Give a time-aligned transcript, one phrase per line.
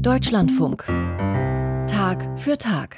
[0.00, 0.84] Deutschlandfunk.
[1.86, 2.96] Tag für Tag.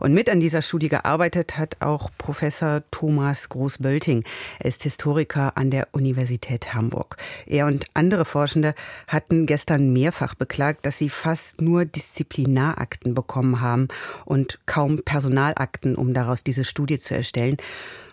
[0.00, 4.24] Und mit an dieser Studie gearbeitet hat auch Professor Thomas Groß-Bölting.
[4.58, 7.16] Er ist Historiker an der Universität Hamburg.
[7.46, 8.74] Er und andere Forschende
[9.06, 13.86] hatten gestern mehrfach beklagt, dass sie fast nur Disziplinarakten bekommen haben
[14.24, 17.56] und kaum Personalakten, um daraus diese Studie zu erstellen.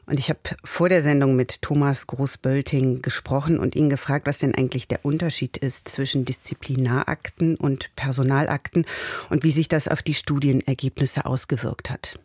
[0.05, 4.53] Und ich habe vor der Sendung mit Thomas Groß-Bölting gesprochen und ihn gefragt, was denn
[4.53, 8.85] eigentlich der Unterschied ist zwischen Disziplinarakten und Personalakten
[9.29, 12.19] und wie sich das auf die Studienergebnisse ausgewirkt hat.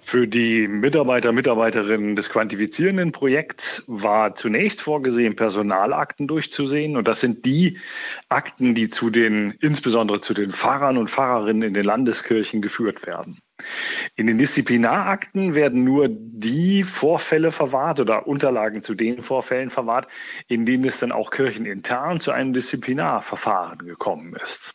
[0.00, 6.96] Für die Mitarbeiter, Mitarbeiterinnen des quantifizierenden Projekts war zunächst vorgesehen, Personalakten durchzusehen.
[6.96, 7.78] Und das sind die
[8.28, 13.38] Akten, die zu den, insbesondere zu den Pfarrern und Pfarrerinnen in den Landeskirchen geführt werden.
[14.16, 20.08] In den Disziplinarakten werden nur die Vorfälle verwahrt oder Unterlagen zu den Vorfällen verwahrt,
[20.48, 24.74] in denen es dann auch kirchenintern zu einem Disziplinarverfahren gekommen ist.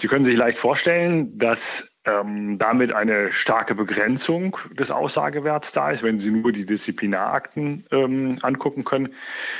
[0.00, 6.02] Sie können sich leicht vorstellen, dass ähm, damit eine starke Begrenzung des Aussagewerts da ist,
[6.02, 9.14] wenn Sie nur die Disziplinarakten ähm, angucken können.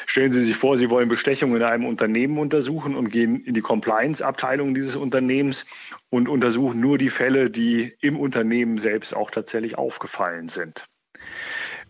[0.07, 3.61] Stellen Sie sich vor, Sie wollen Bestechung in einem Unternehmen untersuchen und gehen in die
[3.61, 5.67] Compliance-Abteilung dieses Unternehmens
[6.11, 10.87] und untersuchen nur die Fälle, die im Unternehmen selbst auch tatsächlich aufgefallen sind.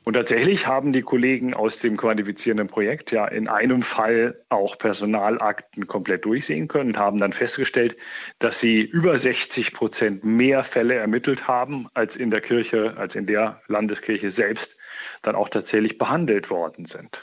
[0.05, 5.87] Und tatsächlich haben die Kollegen aus dem quantifizierenden Projekt ja in einem Fall auch Personalakten
[5.87, 7.97] komplett durchsehen können und haben dann festgestellt,
[8.41, 13.27] dass sie über 60 Prozent mehr Fälle ermittelt haben, als in der Kirche, als in
[13.27, 14.77] der Landeskirche selbst
[15.23, 17.23] dann auch tatsächlich behandelt worden sind.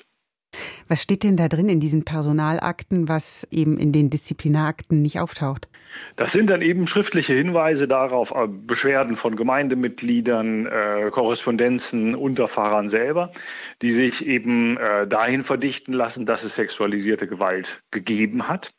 [0.90, 5.68] Was steht denn da drin in diesen Personalakten, was eben in den Disziplinarakten nicht auftaucht?
[6.16, 12.90] Das sind dann eben schriftliche Hinweise darauf, äh, Beschwerden von Gemeindemitgliedern, äh, Korrespondenzen unter Pfarrern
[12.90, 13.31] selber,
[13.84, 18.74] die sich eben äh, dahin verdichten lassen, dass es sexualisierte Gewalt gegeben hat.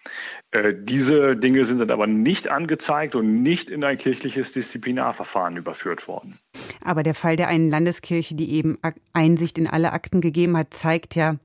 [0.50, 6.08] Äh, diese Dinge sind dann aber nicht angezeigt und nicht in ein kirchliches Disziplinarverfahren überführt
[6.08, 6.40] worden.
[6.84, 8.78] Aber der Fall der einen Landeskirche, die eben
[9.12, 11.36] Einsicht in alle Akten gegeben hat, zeigt ja,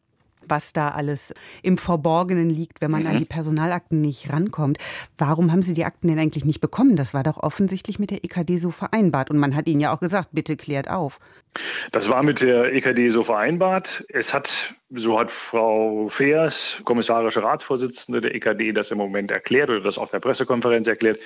[0.49, 1.33] was da alles
[1.63, 3.09] im Verborgenen liegt, wenn man mhm.
[3.09, 4.77] an die Personalakten nicht rankommt.
[5.17, 6.95] Warum haben Sie die Akten denn eigentlich nicht bekommen?
[6.95, 9.29] Das war doch offensichtlich mit der EKD so vereinbart.
[9.29, 11.19] Und man hat Ihnen ja auch gesagt, bitte klärt auf.
[11.91, 14.03] Das war mit der EKD so vereinbart.
[14.09, 19.81] Es hat, so hat Frau Feers, kommissarische Ratsvorsitzende der EKD, das im Moment erklärt oder
[19.81, 21.19] das auf der Pressekonferenz erklärt.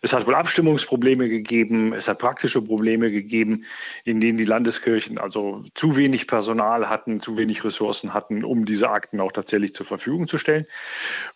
[0.00, 1.92] Es hat wohl Abstimmungsprobleme gegeben.
[1.92, 3.64] Es hat praktische Probleme gegeben,
[4.04, 8.90] in denen die Landeskirchen also zu wenig Personal hatten, zu wenig Ressourcen hatten, um diese
[8.90, 10.66] Akten auch tatsächlich zur Verfügung zu stellen.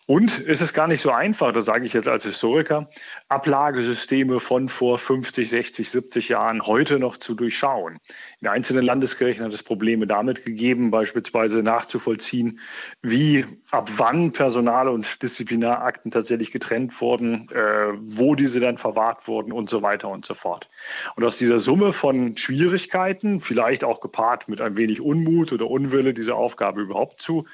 [0.07, 2.89] Und es ist gar nicht so einfach, das sage ich jetzt als Historiker,
[3.27, 7.99] Ablagesysteme von vor 50, 60, 70 Jahren heute noch zu durchschauen.
[8.41, 12.61] In einzelnen Landeskirchen hat es Probleme damit gegeben, beispielsweise nachzuvollziehen,
[13.01, 19.51] wie ab wann Personal- und Disziplinarakten tatsächlich getrennt wurden, äh, wo diese dann verwahrt wurden
[19.51, 20.69] und so weiter und so fort.
[21.17, 26.13] Und aus dieser Summe von Schwierigkeiten, vielleicht auch gepaart mit ein wenig Unmut oder Unwille,
[26.13, 27.45] diese Aufgabe überhaupt zu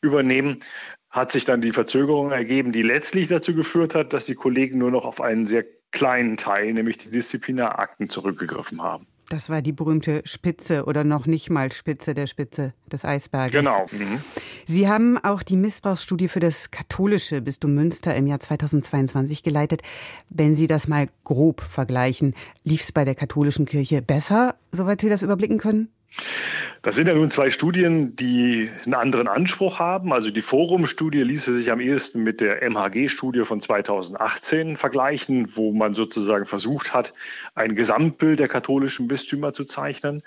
[0.00, 0.58] übernehmen,
[1.08, 4.90] hat sich dann die Verzögerung ergeben, die letztlich dazu geführt hat, dass die Kollegen nur
[4.90, 9.06] noch auf einen sehr kleinen Teil, nämlich die Disziplinarakten, zurückgegriffen haben.
[9.28, 13.52] Das war die berühmte Spitze oder noch nicht mal Spitze der Spitze des Eisberges.
[13.52, 13.86] Genau.
[13.90, 14.20] Mhm.
[14.66, 19.82] Sie haben auch die Missbrauchsstudie für das katholische Bistum Münster im Jahr 2022 geleitet.
[20.28, 22.34] Wenn Sie das mal grob vergleichen,
[22.64, 25.88] lief es bei der katholischen Kirche besser, soweit Sie das überblicken können?
[26.82, 30.12] Das sind ja nun zwei Studien, die einen anderen Anspruch haben.
[30.12, 35.94] Also die Forum-Studie ließe sich am ehesten mit der MHG-Studie von 2018 vergleichen, wo man
[35.94, 37.12] sozusagen versucht hat,
[37.54, 40.22] ein Gesamtbild der katholischen Bistümer zu zeichnen.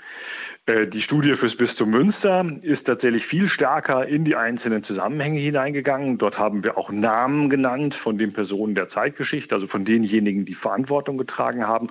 [0.66, 6.18] Äh, die Studie fürs Bistum Münster ist tatsächlich viel stärker in die einzelnen Zusammenhänge hineingegangen.
[6.18, 10.56] Dort haben wir auch Namen genannt von den Personen der Zeitgeschichte, also von denjenigen, die
[10.56, 11.88] Verantwortung getragen haben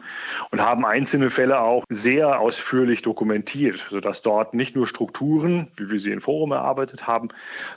[0.50, 6.00] und haben einzelne Fälle auch sehr ausführlich dokumentiert, sodass dort nicht nur Strukturen, wie wir
[6.00, 7.28] sie in Forum erarbeitet haben,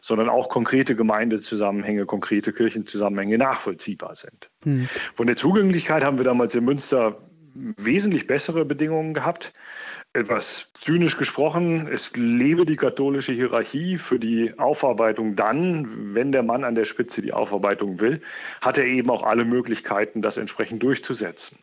[0.01, 4.49] sondern auch konkrete Gemeindezusammenhänge, konkrete Kirchenzusammenhänge nachvollziehbar sind.
[4.63, 4.89] Hm.
[5.13, 7.17] Von der Zugänglichkeit haben wir damals in Münster
[7.77, 9.53] wesentlich bessere Bedingungen gehabt
[10.13, 16.63] etwas zynisch gesprochen, es lebe die katholische Hierarchie für die Aufarbeitung dann, wenn der Mann
[16.63, 18.21] an der Spitze die Aufarbeitung will,
[18.61, 21.59] hat er eben auch alle Möglichkeiten, das entsprechend durchzusetzen.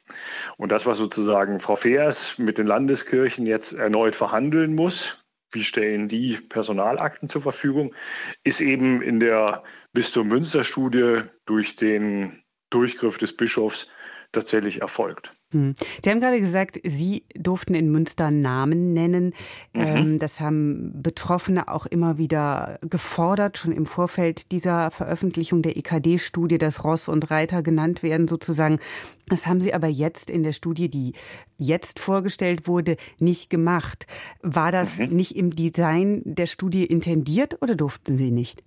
[0.57, 6.09] Und das, was sozusagen Frau Feers mit den Landeskirchen jetzt erneut verhandeln muss, wie stellen
[6.09, 7.95] die Personalakten zur Verfügung,
[8.43, 9.63] ist eben in der
[9.93, 13.89] Bistum Münster Studie durch den Durchgriff des Bischofs
[14.35, 15.33] tatsächlich erfolgt.
[15.53, 15.75] Hm.
[16.03, 19.27] Sie haben gerade gesagt, Sie durften in Münster Namen nennen.
[19.73, 19.81] Mhm.
[19.81, 26.59] Ähm, das haben Betroffene auch immer wieder gefordert, schon im Vorfeld dieser Veröffentlichung der EKD-Studie,
[26.59, 28.79] dass Ross und Reiter genannt werden sozusagen.
[29.29, 31.15] Das haben Sie aber jetzt in der Studie, die
[31.57, 34.07] jetzt vorgestellt wurde, nicht gemacht.
[34.43, 35.09] War das mhm.
[35.09, 38.63] nicht im Design der Studie intendiert oder durften Sie nicht?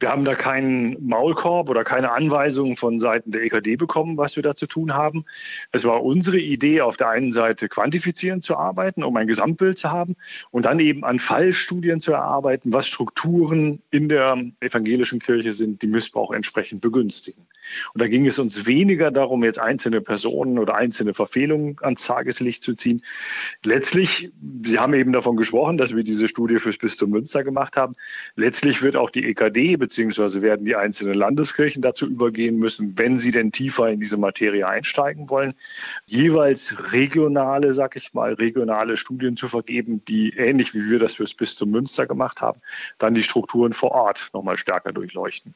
[0.00, 4.42] Wir haben da keinen Maulkorb oder keine Anweisungen von Seiten der EKD bekommen, was wir
[4.42, 5.24] da zu tun haben.
[5.70, 9.90] Es war unsere Idee, auf der einen Seite quantifizierend zu arbeiten, um ein Gesamtbild zu
[9.90, 10.16] haben
[10.50, 15.86] und dann eben an Fallstudien zu erarbeiten, was Strukturen in der evangelischen Kirche sind, die
[15.86, 17.46] Missbrauch entsprechend begünstigen.
[17.94, 22.62] Und da ging es uns weniger darum, jetzt einzelne Personen oder einzelne Verfehlungen ans Tageslicht
[22.62, 23.02] zu ziehen.
[23.64, 24.32] Letztlich,
[24.64, 27.92] Sie haben eben davon gesprochen, dass wir diese Studie fürs Bistum Münster gemacht haben.
[28.34, 33.18] Letztlich wird auch die EKD KD beziehungsweise werden die einzelnen Landeskirchen dazu übergehen müssen, wenn
[33.18, 35.52] sie denn tiefer in diese Materie einsteigen wollen,
[36.06, 41.34] jeweils regionale, sag ich mal, regionale Studien zu vergeben, die ähnlich wie wir das fürs
[41.34, 42.58] Bistum Münster gemacht haben,
[42.98, 45.54] dann die Strukturen vor Ort nochmal stärker durchleuchten.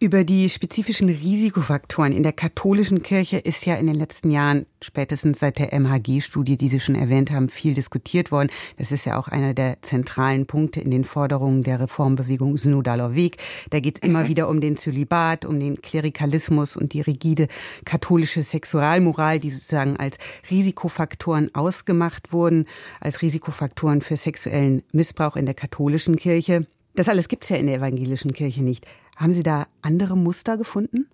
[0.00, 5.38] Über die spezifischen Risikofaktoren in der katholischen Kirche ist ja in den letzten Jahren, spätestens
[5.38, 8.50] seit der MHG-Studie, die Sie schon erwähnt haben, viel diskutiert worden.
[8.76, 13.14] Das ist ja auch einer der zentralen Punkte in den Forderungen der Reformbewegung Synodaler schmaler
[13.14, 13.36] Weg.
[13.70, 14.28] Da geht es immer mhm.
[14.28, 17.48] wieder um den Zölibat, um den Klerikalismus und die rigide
[17.84, 20.18] katholische Sexualmoral, die sozusagen als
[20.50, 22.66] Risikofaktoren ausgemacht wurden,
[23.00, 26.66] als Risikofaktoren für sexuellen Missbrauch in der katholischen Kirche.
[26.94, 28.86] Das alles gibt es ja in der evangelischen Kirche nicht.
[29.16, 31.08] Haben Sie da andere Muster gefunden?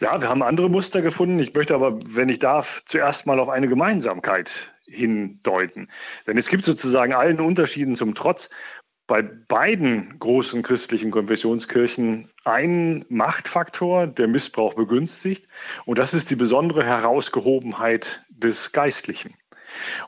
[0.00, 1.40] Ja, wir haben andere Muster gefunden.
[1.40, 5.88] Ich möchte aber, wenn ich darf, zuerst mal auf eine Gemeinsamkeit hindeuten.
[6.28, 8.50] Denn es gibt sozusagen allen Unterschieden zum Trotz
[9.06, 15.46] bei beiden großen christlichen Konfessionskirchen einen Machtfaktor, der Missbrauch begünstigt,
[15.84, 19.34] und das ist die besondere Herausgehobenheit des Geistlichen.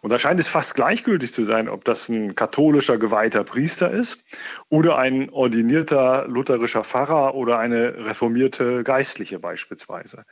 [0.00, 4.24] Und da scheint es fast gleichgültig zu sein, ob das ein katholischer geweihter Priester ist
[4.68, 10.24] oder ein ordinierter lutherischer Pfarrer oder eine reformierte Geistliche beispielsweise.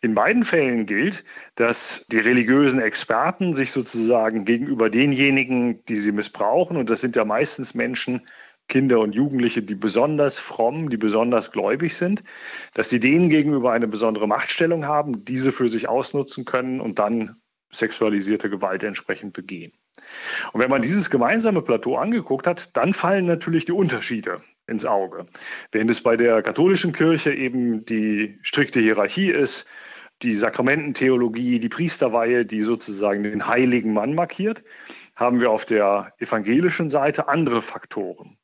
[0.00, 6.76] In beiden Fällen gilt, dass die religiösen Experten sich sozusagen gegenüber denjenigen, die sie missbrauchen,
[6.76, 8.22] und das sind ja meistens Menschen,
[8.68, 12.24] Kinder und Jugendliche, die besonders fromm, die besonders gläubig sind,
[12.72, 17.36] dass sie denen gegenüber eine besondere Machtstellung haben, diese für sich ausnutzen können und dann
[17.74, 19.72] sexualisierte Gewalt entsprechend begehen.
[20.52, 25.24] Und wenn man dieses gemeinsame Plateau angeguckt hat, dann fallen natürlich die Unterschiede ins Auge.
[25.72, 29.66] Während es bei der katholischen Kirche eben die strikte Hierarchie ist,
[30.22, 34.62] die Sakramententheologie, die Priesterweihe, die sozusagen den heiligen Mann markiert,
[35.16, 38.36] haben wir auf der evangelischen Seite andere Faktoren.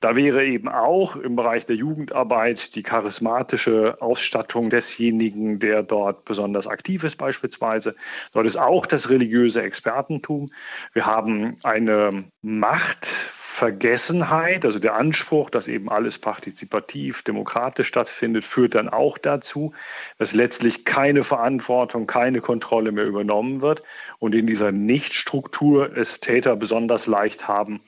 [0.00, 6.66] Da wäre eben auch im Bereich der Jugendarbeit die charismatische Ausstattung desjenigen, der dort besonders
[6.66, 7.94] aktiv ist beispielsweise.
[8.32, 10.48] Dort ist auch das religiöse Expertentum.
[10.92, 18.90] Wir haben eine Machtvergessenheit, also der Anspruch, dass eben alles partizipativ, demokratisch stattfindet, führt dann
[18.90, 19.72] auch dazu,
[20.18, 23.80] dass letztlich keine Verantwortung, keine Kontrolle mehr übernommen wird
[24.18, 27.80] und in dieser Nichtstruktur es Täter besonders leicht haben,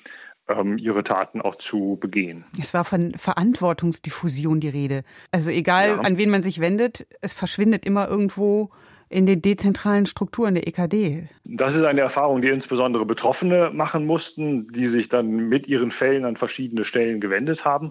[0.79, 2.45] ihre Taten auch zu begehen.
[2.61, 5.05] Es war von Verantwortungsdiffusion die Rede.
[5.31, 6.01] Also egal, ja.
[6.01, 8.71] an wen man sich wendet, es verschwindet immer irgendwo
[9.11, 11.29] in den dezentralen Strukturen der EKD.
[11.45, 16.25] Das ist eine Erfahrung, die insbesondere Betroffene machen mussten, die sich dann mit ihren Fällen
[16.25, 17.91] an verschiedene Stellen gewendet haben.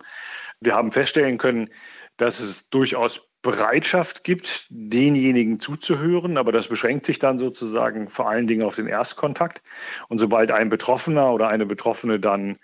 [0.62, 1.70] Wir haben feststellen können,
[2.18, 8.48] dass es durchaus Bereitschaft gibt, denjenigen zuzuhören, aber das beschränkt sich dann sozusagen vor allen
[8.48, 9.62] Dingen auf den Erstkontakt.
[10.10, 12.58] Und sobald ein Betroffener oder eine Betroffene dann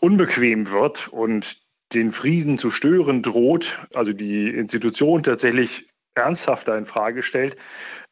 [0.00, 7.22] unbequem wird und den Frieden zu stören droht, also die Institution tatsächlich ernsthafter in Frage
[7.22, 7.56] stellt,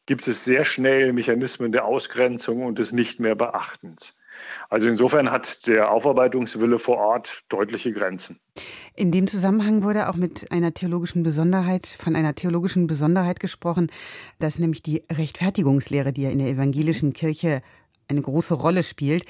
[0.05, 4.19] gibt es sehr schnell Mechanismen der Ausgrenzung und des Nicht mehr Beachtens.
[4.69, 8.39] Also insofern hat der Aufarbeitungswille vor Ort deutliche Grenzen.
[8.95, 13.91] In dem Zusammenhang wurde auch mit einer theologischen Besonderheit, von einer theologischen Besonderheit gesprochen,
[14.39, 17.61] dass nämlich die Rechtfertigungslehre, die ja in der evangelischen Kirche
[18.07, 19.25] eine große Rolle spielt,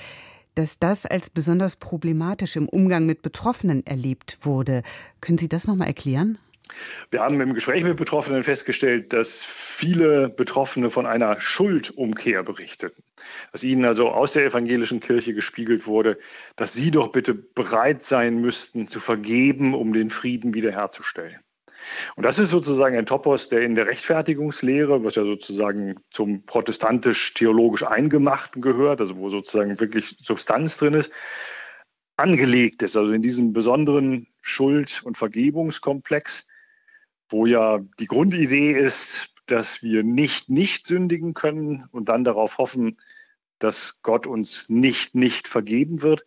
[0.56, 4.84] dass das als besonders problematisch im Umgang mit Betroffenen erlebt wurde.
[5.22, 6.38] Können Sie das nochmal erklären?
[7.12, 13.04] Wir haben im Gespräch mit Betroffenen festgestellt, dass viele Betroffene von einer Schuldumkehr berichteten.
[13.52, 16.18] Dass ihnen also aus der evangelischen Kirche gespiegelt wurde,
[16.56, 21.40] dass sie doch bitte bereit sein müssten, zu vergeben, um den Frieden wiederherzustellen.
[22.16, 27.84] Und das ist sozusagen ein Topos, der in der Rechtfertigungslehre, was ja sozusagen zum protestantisch-theologisch
[27.84, 31.12] Eingemachten gehört, also wo sozusagen wirklich Substanz drin ist,
[32.16, 32.96] angelegt ist.
[32.96, 36.48] Also in diesem besonderen Schuld- und Vergebungskomplex
[37.34, 42.98] wo ja die Grundidee ist, dass wir nicht nicht sündigen können und dann darauf hoffen,
[43.60, 46.26] dass Gott uns nicht nicht vergeben wird.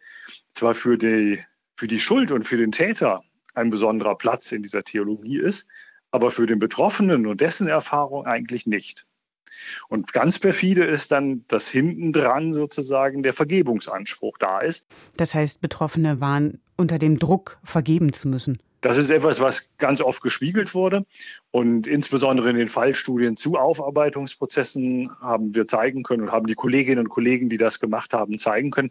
[0.52, 1.40] Zwar für die,
[1.76, 3.22] für die Schuld und für den Täter
[3.54, 5.66] ein besonderer Platz in dieser Theologie ist,
[6.10, 9.06] aber für den Betroffenen und dessen Erfahrung eigentlich nicht.
[9.88, 14.86] Und ganz perfide ist dann, dass hinten dran sozusagen der Vergebungsanspruch da ist.
[15.16, 18.58] Das heißt, Betroffene waren unter dem Druck, vergeben zu müssen.
[18.80, 21.06] Das ist etwas, was ganz oft gespiegelt wurde.
[21.50, 27.00] Und insbesondere in den Fallstudien zu Aufarbeitungsprozessen haben wir zeigen können und haben die Kolleginnen
[27.00, 28.90] und Kollegen, die das gemacht haben, zeigen können,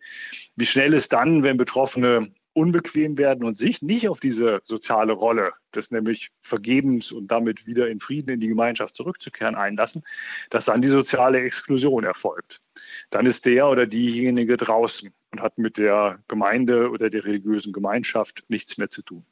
[0.56, 5.52] wie schnell es dann, wenn Betroffene unbequem werden und sich nicht auf diese soziale Rolle
[5.76, 10.04] des nämlich Vergebens und damit wieder in Frieden in die Gemeinschaft zurückzukehren einlassen,
[10.50, 12.62] dass dann die soziale Exklusion erfolgt.
[13.10, 18.46] Dann ist der oder diejenige draußen und hat mit der Gemeinde oder der religiösen Gemeinschaft
[18.48, 19.26] nichts mehr zu tun.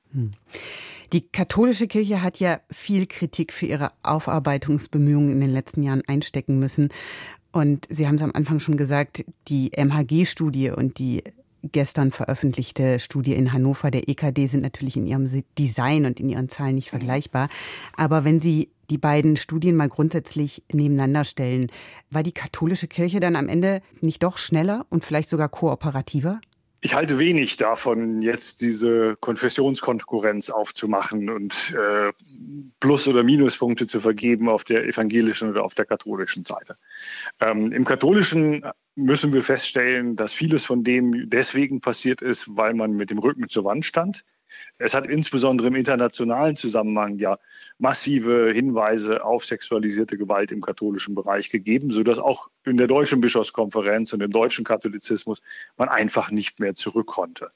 [1.11, 6.59] Die katholische Kirche hat ja viel Kritik für ihre Aufarbeitungsbemühungen in den letzten Jahren einstecken
[6.59, 6.89] müssen.
[7.51, 11.23] Und Sie haben es am Anfang schon gesagt, die MHG-Studie und die
[11.71, 15.27] gestern veröffentlichte Studie in Hannover der EKD sind natürlich in ihrem
[15.57, 17.47] Design und in ihren Zahlen nicht vergleichbar.
[17.95, 21.67] Aber wenn Sie die beiden Studien mal grundsätzlich nebeneinander stellen,
[22.09, 26.41] war die katholische Kirche dann am Ende nicht doch schneller und vielleicht sogar kooperativer?
[26.85, 32.11] Ich halte wenig davon, jetzt diese Konfessionskonkurrenz aufzumachen und äh,
[32.81, 36.75] Plus- oder Minuspunkte zu vergeben auf der evangelischen oder auf der katholischen Seite.
[37.39, 42.91] Ähm, Im katholischen müssen wir feststellen, dass vieles von dem deswegen passiert ist, weil man
[42.91, 44.25] mit dem Rücken zur Wand stand.
[44.77, 47.37] Es hat insbesondere im internationalen Zusammenhang ja
[47.77, 54.13] massive Hinweise auf sexualisierte Gewalt im katholischen Bereich gegeben, sodass auch in der deutschen Bischofskonferenz
[54.13, 55.41] und im deutschen Katholizismus
[55.77, 57.49] man einfach nicht mehr zurück konnte.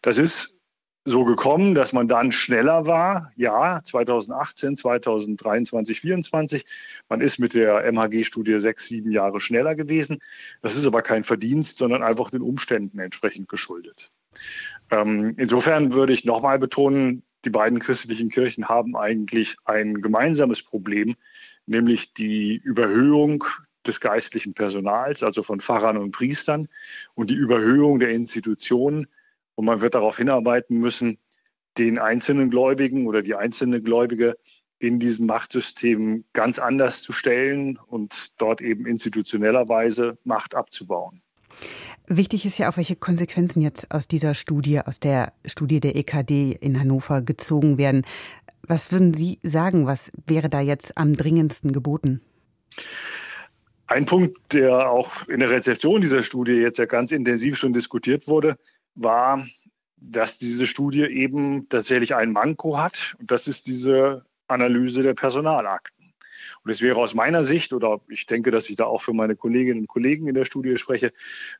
[0.00, 0.54] Das ist
[1.04, 3.32] so gekommen, dass man dann schneller war.
[3.36, 6.64] Ja, 2018, 2023, 2024.
[7.08, 10.18] Man ist mit der MHG-Studie sechs, sieben Jahre schneller gewesen.
[10.60, 14.10] Das ist aber kein Verdienst, sondern einfach den Umständen entsprechend geschuldet.
[14.90, 21.16] Ähm, insofern würde ich nochmal betonen, die beiden christlichen Kirchen haben eigentlich ein gemeinsames Problem,
[21.66, 23.44] nämlich die Überhöhung
[23.86, 26.68] des geistlichen Personals, also von Pfarrern und Priestern,
[27.14, 29.08] und die Überhöhung der Institutionen.
[29.54, 31.18] Und man wird darauf hinarbeiten müssen,
[31.78, 34.38] den einzelnen Gläubigen oder die einzelne Gläubige
[34.78, 41.22] in diesem Machtsystem ganz anders zu stellen und dort eben institutionellerweise Macht abzubauen.
[42.06, 46.52] Wichtig ist ja auch, welche Konsequenzen jetzt aus dieser Studie, aus der Studie der EKD
[46.60, 48.04] in Hannover gezogen werden.
[48.62, 52.20] Was würden Sie sagen, was wäre da jetzt am dringendsten geboten?
[53.86, 58.26] Ein Punkt, der auch in der Rezeption dieser Studie jetzt ja ganz intensiv schon diskutiert
[58.26, 58.56] wurde,
[58.94, 59.46] war,
[59.96, 63.14] dass diese Studie eben tatsächlich ein Manko hat.
[63.18, 66.01] Und das ist diese Analyse der Personalakten.
[66.64, 69.36] Und es wäre aus meiner Sicht, oder ich denke, dass ich da auch für meine
[69.36, 71.12] Kolleginnen und Kollegen in der Studie spreche,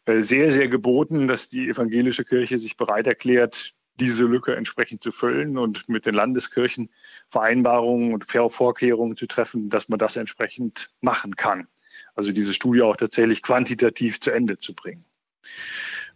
[0.04, 5.12] äh, sehr, sehr geboten, dass die evangelische Kirche sich bereit erklärt, diese Lücke entsprechend zu
[5.12, 6.88] füllen und mit den Landeskirchen
[7.28, 11.68] Vereinbarungen und Vorkehrungen zu treffen, dass man das entsprechend machen kann.
[12.14, 15.04] Also diese Studie auch tatsächlich quantitativ zu Ende zu bringen.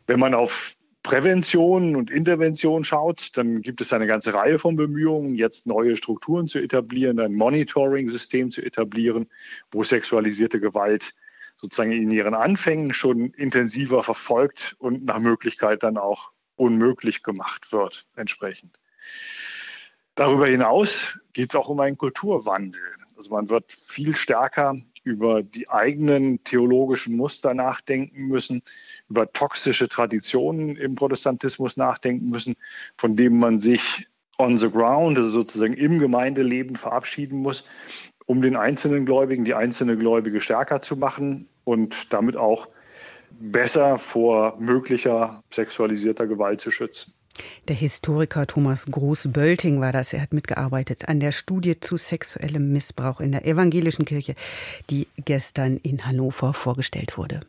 [0.06, 5.36] Wenn man auf Prävention und Intervention schaut, dann gibt es eine ganze Reihe von Bemühungen,
[5.36, 9.28] jetzt neue Strukturen zu etablieren, ein Monitoring-System zu etablieren,
[9.70, 11.14] wo sexualisierte Gewalt
[11.54, 18.08] sozusagen in ihren Anfängen schon intensiver verfolgt und nach Möglichkeit dann auch unmöglich gemacht wird
[18.16, 18.80] entsprechend.
[20.16, 22.82] Darüber hinaus geht es auch um einen Kulturwandel.
[23.16, 28.62] Also man wird viel stärker über die eigenen theologischen Muster nachdenken müssen,
[29.08, 32.56] über toxische Traditionen im Protestantismus nachdenken müssen,
[32.96, 37.64] von denen man sich on the ground, also sozusagen im Gemeindeleben verabschieden muss,
[38.26, 42.68] um den einzelnen Gläubigen, die einzelne Gläubige stärker zu machen und damit auch
[43.30, 47.12] besser vor möglicher sexualisierter Gewalt zu schützen.
[47.68, 50.12] Der Historiker Thomas Groß-Bölting war das.
[50.12, 54.34] Er hat mitgearbeitet an der Studie zu sexuellem Missbrauch in der evangelischen Kirche,
[54.90, 57.40] die gestern in Hannover vorgestellt wurde.